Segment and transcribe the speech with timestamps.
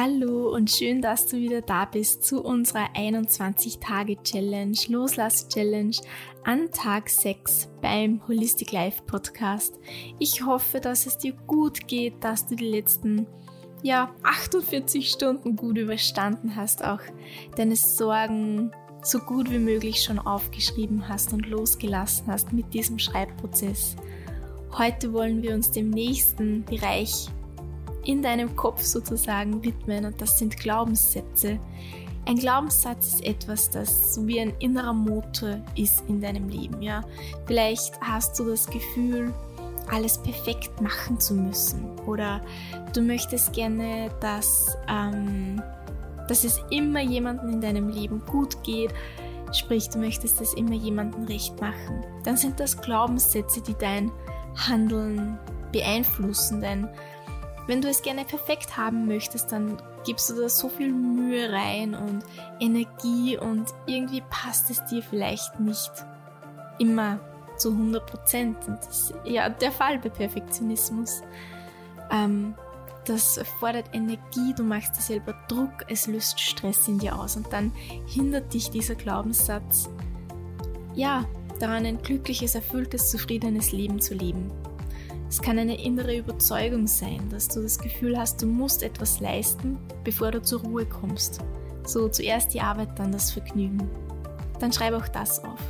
[0.00, 5.96] Hallo und schön, dass du wieder da bist zu unserer 21-Tage-Challenge, Loslass-Challenge
[6.44, 9.74] an Tag 6 beim Holistic Life Podcast.
[10.20, 13.26] Ich hoffe, dass es dir gut geht, dass du die letzten
[13.82, 17.00] ja, 48 Stunden gut überstanden hast, auch
[17.56, 18.70] deine Sorgen
[19.02, 23.96] so gut wie möglich schon aufgeschrieben hast und losgelassen hast mit diesem Schreibprozess.
[24.74, 27.30] Heute wollen wir uns dem nächsten Bereich
[28.08, 31.60] in deinem Kopf sozusagen widmen und das sind Glaubenssätze.
[32.24, 37.04] Ein Glaubenssatz ist etwas, das wie ein innerer Motor ist in deinem Leben, ja.
[37.46, 39.34] Vielleicht hast du das Gefühl,
[39.90, 42.40] alles perfekt machen zu müssen oder
[42.94, 45.62] du möchtest gerne, dass, ähm,
[46.28, 48.92] dass es immer jemandem in deinem Leben gut geht,
[49.52, 52.04] sprich du möchtest es immer jemandem recht machen.
[52.24, 54.10] Dann sind das Glaubenssätze, die dein
[54.56, 55.38] Handeln
[55.72, 56.88] beeinflussen, denn
[57.68, 61.94] wenn du es gerne perfekt haben möchtest, dann gibst du da so viel Mühe rein
[61.94, 62.24] und
[62.58, 65.92] Energie und irgendwie passt es dir vielleicht nicht
[66.78, 67.20] immer
[67.58, 68.56] zu 100 Prozent.
[68.66, 71.20] Und das ist ja der Fall bei Perfektionismus.
[72.10, 72.54] Ähm,
[73.04, 77.52] das erfordert Energie, du machst dir selber Druck, es löst Stress in dir aus und
[77.52, 77.72] dann
[78.06, 79.90] hindert dich dieser Glaubenssatz,
[80.94, 81.24] ja,
[81.60, 84.50] daran ein glückliches, erfülltes, zufriedenes Leben zu leben.
[85.28, 89.76] Es kann eine innere Überzeugung sein, dass du das Gefühl hast, du musst etwas leisten,
[90.02, 91.40] bevor du zur Ruhe kommst.
[91.84, 93.90] So zuerst die Arbeit, dann das Vergnügen.
[94.58, 95.60] Dann schreib auch das auf.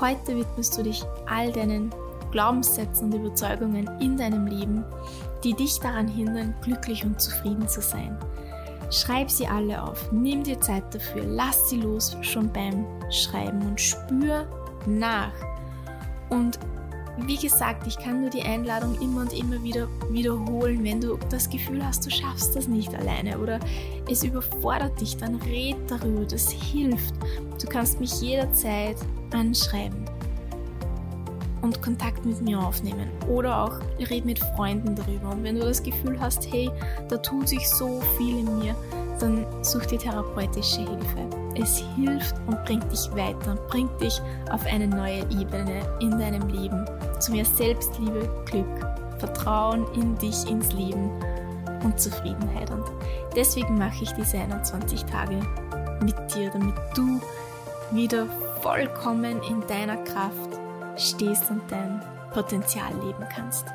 [0.00, 1.90] Heute widmest du dich all deinen
[2.32, 4.84] Glaubenssätzen und Überzeugungen in deinem Leben,
[5.44, 8.18] die dich daran hindern, glücklich und zufrieden zu sein.
[8.90, 13.80] Schreib sie alle auf, nimm dir Zeit dafür, lass sie los schon beim Schreiben und
[13.80, 14.46] spür
[14.86, 15.32] nach.
[16.28, 16.58] Und
[17.18, 21.48] wie gesagt, ich kann nur die Einladung immer und immer wieder wiederholen, wenn du das
[21.48, 23.60] Gefühl hast, du schaffst das nicht alleine oder
[24.08, 27.14] es überfordert dich, dann red darüber, das hilft.
[27.60, 28.96] Du kannst mich jederzeit
[29.32, 30.04] anschreiben
[31.62, 35.30] und Kontakt mit mir aufnehmen oder auch red mit Freunden darüber.
[35.30, 36.70] Und wenn du das Gefühl hast, hey,
[37.08, 38.74] da tut sich so viel in mir,
[39.22, 41.28] dann such dir therapeutische Hilfe.
[41.54, 44.20] Es hilft und bringt dich weiter und bringt dich
[44.50, 46.84] auf eine neue Ebene in deinem Leben.
[47.18, 48.66] Zu mehr Selbstliebe, Glück,
[49.18, 51.10] Vertrauen in dich, ins Leben
[51.84, 52.70] und Zufriedenheit.
[52.70, 52.84] Und
[53.36, 55.40] deswegen mache ich diese 21 Tage
[56.02, 57.20] mit dir, damit du
[57.92, 58.26] wieder
[58.62, 60.58] vollkommen in deiner Kraft
[60.96, 62.00] stehst und dein
[62.32, 63.66] Potenzial leben kannst.